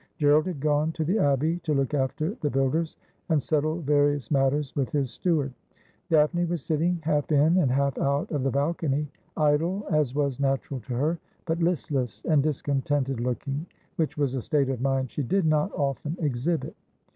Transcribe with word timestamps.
Gerald 0.17 0.47
had 0.47 0.59
gone 0.59 0.91
to 0.93 1.03
the 1.05 1.19
Abbey 1.19 1.59
to 1.59 1.75
look 1.75 1.93
after 1.93 2.35
the 2.41 2.49
builders, 2.49 2.97
and 3.29 3.39
settle 3.39 3.81
various 3.81 4.31
matters 4.31 4.75
with 4.75 4.89
his 4.89 5.11
steward. 5.11 5.53
Daphne 6.09 6.45
was 6.45 6.63
sitting 6.63 6.99
half 7.03 7.31
in 7.31 7.57
and 7.57 7.69
half 7.69 7.99
out 7.99 8.31
of 8.31 8.41
the 8.41 8.49
balcony, 8.49 9.11
idle 9.37 9.85
as 9.91 10.15
was 10.15 10.39
natural 10.39 10.79
to 10.79 10.95
her, 10.95 11.19
but 11.45 11.59
listless 11.61 12.25
and 12.25 12.41
discontented 12.41 13.19
looking, 13.19 13.67
which 13.97 14.17
was 14.17 14.33
a 14.33 14.41
state 14.41 14.69
of 14.69 14.81
mind 14.81 15.11
she 15.11 15.21
did 15.21 15.45
not 15.45 15.71
often 15.73 16.17
exhibit. 16.19 16.75